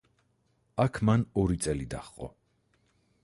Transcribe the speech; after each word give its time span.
აქ 0.83 0.97
მან 1.09 1.25
ორი 1.43 1.59
წელი 1.65 1.87
დაჰყო. 1.91 2.31